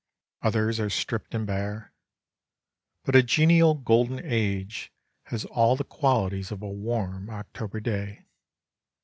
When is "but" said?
3.03-3.15